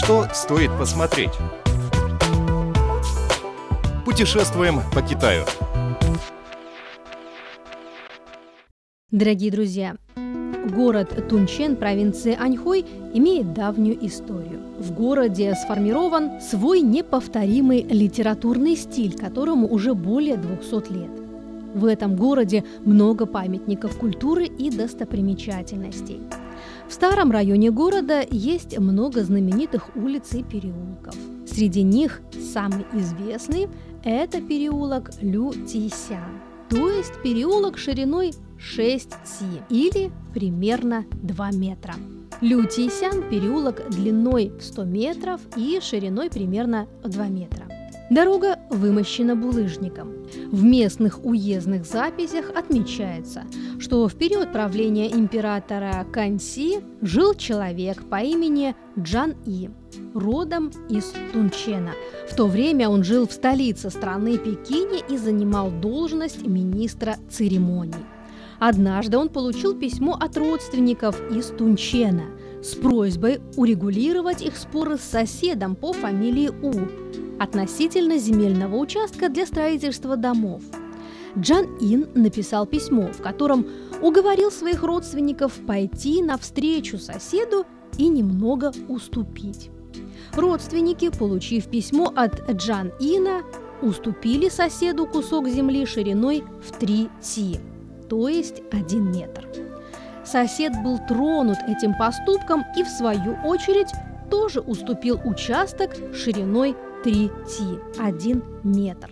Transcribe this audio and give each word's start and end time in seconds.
Что 0.00 0.28
стоит 0.32 0.70
посмотреть? 0.78 1.32
Путешествуем 4.04 4.80
по 4.94 5.02
Китаю. 5.02 5.42
Дорогие 9.10 9.50
друзья, 9.50 9.96
город 10.72 11.26
Тунчен 11.28 11.74
провинции 11.74 12.38
Аньхой 12.40 12.86
имеет 13.12 13.52
давнюю 13.54 14.06
историю. 14.06 14.60
В 14.78 14.92
городе 14.92 15.52
сформирован 15.56 16.40
свой 16.40 16.80
неповторимый 16.80 17.82
литературный 17.82 18.76
стиль, 18.76 19.18
которому 19.18 19.66
уже 19.66 19.94
более 19.94 20.36
200 20.36 20.92
лет. 20.92 21.10
В 21.74 21.84
этом 21.84 22.14
городе 22.14 22.64
много 22.84 23.26
памятников 23.26 23.98
культуры 23.98 24.46
и 24.46 24.70
достопримечательностей. 24.70 26.20
В 26.88 26.92
старом 26.92 27.30
районе 27.30 27.70
города 27.70 28.24
есть 28.30 28.78
много 28.78 29.22
знаменитых 29.22 29.94
улиц 29.96 30.32
и 30.32 30.42
переулков. 30.42 31.14
Среди 31.46 31.82
них 31.82 32.20
самый 32.52 32.84
известный– 32.92 33.68
это 34.04 34.40
переулок 34.40 35.10
Лю 35.20 35.52
Тисян, 35.52 36.40
то 36.70 36.88
есть 36.90 37.22
переулок 37.22 37.78
шириной 37.78 38.32
6 38.58 39.10
ти 39.10 39.62
или 39.70 40.10
примерно 40.34 41.04
2 41.22 41.50
метра. 41.52 41.94
Лю 42.40 42.64
Тисян– 42.66 43.28
переулок 43.30 43.88
длиной 43.90 44.52
100 44.60 44.84
метров 44.84 45.40
и 45.56 45.80
шириной 45.82 46.30
примерно 46.30 46.86
2 47.04 47.26
метра. 47.28 47.67
Дорога 48.10 48.58
вымощена 48.70 49.36
булыжником. 49.36 50.14
В 50.50 50.64
местных 50.64 51.24
уездных 51.24 51.84
записях 51.84 52.50
отмечается, 52.54 53.44
что 53.78 54.08
в 54.08 54.14
период 54.14 54.50
правления 54.50 55.12
императора 55.12 56.06
Канси 56.10 56.80
жил 57.02 57.34
человек 57.34 58.02
по 58.08 58.22
имени 58.22 58.74
Джан 58.98 59.34
И, 59.44 59.68
родом 60.14 60.70
из 60.88 61.12
Тунчена. 61.34 61.92
В 62.30 62.34
то 62.34 62.46
время 62.46 62.88
он 62.88 63.04
жил 63.04 63.28
в 63.28 63.32
столице 63.32 63.90
страны 63.90 64.38
Пекине 64.38 65.02
и 65.10 65.18
занимал 65.18 65.70
должность 65.70 66.46
министра 66.46 67.16
церемоний. 67.30 68.06
Однажды 68.58 69.18
он 69.18 69.28
получил 69.28 69.78
письмо 69.78 70.16
от 70.18 70.36
родственников 70.38 71.20
из 71.30 71.46
Тунчена 71.48 72.24
с 72.62 72.74
просьбой 72.74 73.40
урегулировать 73.56 74.42
их 74.42 74.56
споры 74.56 74.96
с 74.96 75.02
соседом 75.02 75.76
по 75.76 75.92
фамилии 75.92 76.50
У, 76.62 76.72
относительно 77.38 78.18
земельного 78.18 78.76
участка 78.76 79.28
для 79.28 79.46
строительства 79.46 80.16
домов. 80.16 80.62
Джан 81.38 81.66
Ин 81.80 82.08
написал 82.14 82.66
письмо, 82.66 83.08
в 83.12 83.22
котором 83.22 83.66
уговорил 84.02 84.50
своих 84.50 84.82
родственников 84.82 85.52
пойти 85.66 86.22
навстречу 86.22 86.98
соседу 86.98 87.64
и 87.96 88.08
немного 88.08 88.72
уступить. 88.88 89.70
Родственники, 90.34 91.10
получив 91.10 91.68
письмо 91.68 92.12
от 92.14 92.50
Джан 92.50 92.92
Ина, 93.00 93.42
уступили 93.82 94.48
соседу 94.48 95.06
кусок 95.06 95.48
земли 95.48 95.86
шириной 95.86 96.44
в 96.62 96.78
3 96.78 97.08
ти, 97.20 97.60
то 98.08 98.28
есть 98.28 98.62
1 98.72 99.12
метр. 99.12 99.48
Сосед 100.24 100.72
был 100.82 100.98
тронут 101.08 101.58
этим 101.66 101.96
поступком 101.96 102.64
и, 102.76 102.82
в 102.82 102.88
свою 102.88 103.36
очередь, 103.44 103.88
тоже 104.30 104.60
уступил 104.60 105.18
участок 105.24 105.96
шириной 106.14 106.76
3 107.04 107.30
ти, 107.46 107.78
1 107.98 108.42
метр. 108.64 109.10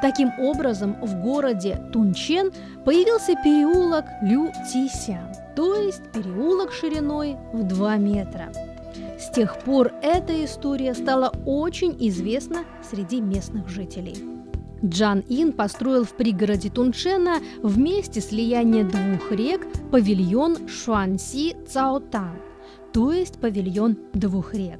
Таким 0.00 0.30
образом, 0.38 0.96
в 1.02 1.22
городе 1.22 1.80
Тунчен 1.92 2.52
появился 2.84 3.34
переулок 3.42 4.04
Лю 4.22 4.50
Тисян, 4.70 5.28
то 5.56 5.74
есть 5.74 6.02
переулок 6.12 6.72
шириной 6.72 7.36
в 7.52 7.64
2 7.64 7.96
метра. 7.96 8.52
С 9.18 9.30
тех 9.30 9.58
пор 9.58 9.92
эта 10.02 10.44
история 10.44 10.94
стала 10.94 11.32
очень 11.44 11.96
известна 11.98 12.64
среди 12.88 13.20
местных 13.20 13.68
жителей. 13.68 14.16
Джан 14.84 15.24
Ин 15.28 15.52
построил 15.52 16.04
в 16.04 16.12
пригороде 16.12 16.70
Тунчена 16.70 17.38
в 17.62 17.78
месте 17.78 18.20
слияния 18.20 18.84
двух 18.84 19.32
рек 19.32 19.66
павильон 19.90 20.68
Шуанси 20.68 21.56
Цаотан, 21.66 22.36
то 22.92 23.12
есть 23.12 23.40
павильон 23.40 23.98
двух 24.12 24.54
рек. 24.54 24.78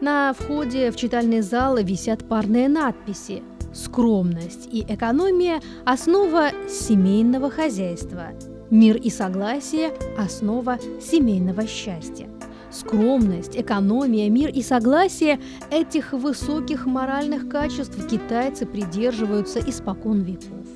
На 0.00 0.32
входе 0.32 0.90
в 0.90 0.96
читальный 0.96 1.40
зал 1.40 1.76
висят 1.76 2.28
парные 2.28 2.68
надписи 2.68 3.42
«Скромность 3.72 4.68
и 4.70 4.82
экономия– 4.82 5.60
основа 5.84 6.50
семейного 6.68 7.48
хозяйства», 7.50 8.26
«Мир 8.70 8.96
и 8.96 9.08
согласие– 9.08 9.92
основа 10.18 10.78
семейного 11.00 11.66
счастья». 11.66 12.28
Скромность, 12.72 13.56
экономия, 13.56 14.28
мир 14.28 14.50
и 14.50 14.62
согласие– 14.62 15.38
этих 15.70 16.12
высоких 16.12 16.86
моральных 16.86 17.48
качеств 17.48 18.04
китайцы 18.08 18.66
придерживаются 18.66 19.60
испокон 19.60 20.22
веков. 20.22 20.66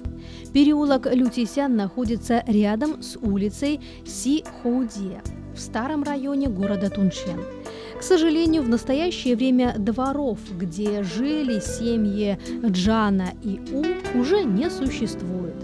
Переулок 0.52 1.12
Лютисян 1.12 1.74
находится 1.74 2.44
рядом 2.46 3.02
с 3.02 3.16
улицей 3.16 3.80
Си 4.06 4.44
Хоуде 4.62 5.22
в 5.54 5.60
старом 5.60 6.04
районе 6.04 6.48
города 6.48 6.88
Тунчен– 6.88 7.40
к 7.98 8.02
сожалению, 8.02 8.62
в 8.62 8.68
настоящее 8.68 9.34
время 9.36 9.74
дворов, 9.76 10.38
где 10.56 11.02
жили 11.02 11.60
семьи 11.60 12.38
Джана 12.64 13.32
и 13.42 13.60
У, 13.72 14.18
уже 14.18 14.44
не 14.44 14.70
существует. 14.70 15.54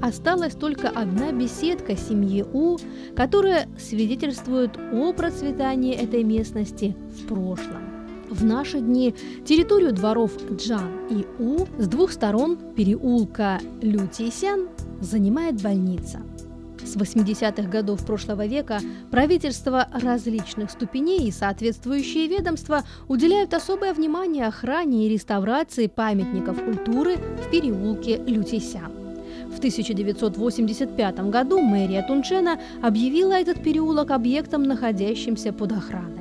Осталась 0.00 0.54
только 0.54 0.88
одна 0.88 1.32
беседка 1.32 1.96
семьи 1.96 2.44
У, 2.52 2.78
которая 3.16 3.68
свидетельствует 3.78 4.78
о 4.92 5.12
процветании 5.12 5.94
этой 5.94 6.22
местности 6.22 6.96
в 7.18 7.26
прошлом. 7.26 7.82
В 8.30 8.44
наши 8.44 8.80
дни 8.80 9.14
территорию 9.44 9.92
дворов 9.92 10.30
Джан 10.52 11.08
и 11.10 11.26
У 11.38 11.66
с 11.78 11.88
двух 11.88 12.12
сторон 12.12 12.56
переулка 12.76 13.58
Лютисян 13.82 14.68
занимает 15.00 15.60
больница– 15.60 16.22
с 16.90 16.96
80-х 16.96 17.68
годов 17.68 18.04
прошлого 18.04 18.46
века 18.46 18.80
правительства 19.10 19.88
различных 19.92 20.70
ступеней 20.70 21.28
и 21.28 21.30
соответствующие 21.30 22.26
ведомства 22.26 22.82
уделяют 23.08 23.54
особое 23.54 23.94
внимание 23.94 24.46
охране 24.46 25.06
и 25.06 25.08
реставрации 25.08 25.86
памятников 25.86 26.62
культуры 26.62 27.16
в 27.16 27.50
переулке 27.50 28.16
Лютисян. 28.26 28.92
В 29.50 29.58
1985 29.58 31.20
году 31.30 31.60
мэрия 31.60 32.02
Тунчена 32.06 32.60
объявила 32.82 33.32
этот 33.32 33.62
переулок 33.62 34.10
объектом, 34.10 34.62
находящимся 34.62 35.52
под 35.52 35.72
охраной. 35.72 36.19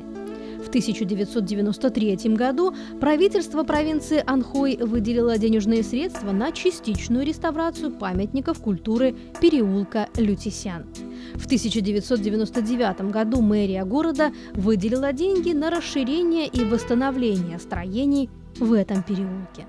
В 0.70 0.72
1993 0.72 2.36
году 2.36 2.76
правительство 3.00 3.64
провинции 3.64 4.24
Анхой 4.24 4.78
выделило 4.78 5.36
денежные 5.40 5.82
средства 5.82 6.32
на 6.32 6.52
частичную 6.52 7.26
реставрацию 7.26 7.90
памятников 7.90 8.60
культуры 8.60 9.16
переулка 9.42 10.10
Лютисян. 10.16 10.86
В 11.34 11.48
1999 11.48 13.02
году 13.10 13.42
мэрия 13.42 13.84
города 13.84 14.32
выделила 14.54 15.12
деньги 15.12 15.54
на 15.54 15.72
расширение 15.72 16.46
и 16.46 16.64
восстановление 16.64 17.58
строений 17.58 18.30
в 18.60 18.74
этом 18.74 19.02
переулке. 19.02 19.66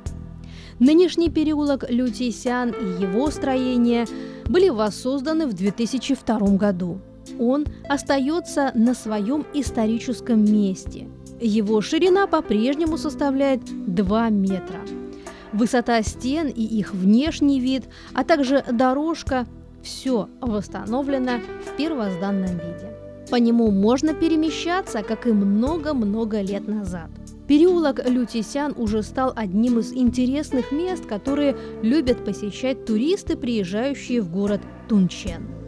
Нынешний 0.81 1.31
переулок 1.31 1.89
Лютисян 1.89 2.73
и 2.73 3.03
его 3.03 3.31
строения 3.31 4.07
были 4.45 4.69
воссозданы 4.69 5.47
в 5.47 5.55
2002 5.55 6.39
году 6.59 7.01
он 7.39 7.67
остается 7.89 8.73
на 8.75 8.95
своем 8.95 9.47
историческом 9.55 10.45
месте. 10.45 11.09
Его 11.41 11.81
ширина 11.81 12.27
по-прежнему 12.27 12.99
составляет 12.99 13.61
2 13.65 14.29
метра. 14.31 14.81
Высота 15.53 16.03
стен 16.03 16.49
и 16.49 16.63
их 16.63 16.93
внешний 16.95 17.61
вид, 17.61 17.85
а 18.15 18.25
также 18.25 18.65
дорожка– 18.71 19.47
все 19.83 20.29
восстановлено 20.41 21.41
в 21.65 21.77
первозданном 21.77 22.53
виде. 22.53 22.95
По 23.31 23.37
нему 23.37 23.71
можно 23.71 24.13
перемещаться, 24.13 25.03
как 25.03 25.27
и 25.27 25.33
много-много 25.33 26.41
лет 26.41 26.69
назад. 26.69 27.11
Переулок 27.47 28.07
Лютисян 28.09 28.75
уже 28.77 29.03
стал 29.03 29.33
одним 29.35 29.79
из 29.79 29.93
интересных 29.93 30.71
мест, 30.71 31.07
которые 31.07 31.57
любят 31.83 32.25
посещать 32.25 32.85
туристы, 32.85 33.37
приезжающие 33.37 34.21
в 34.21 34.31
город 34.31 34.61
Тунчен. 34.89 35.60